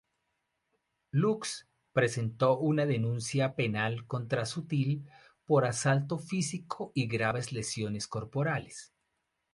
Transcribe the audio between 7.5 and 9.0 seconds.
lesiones corporales.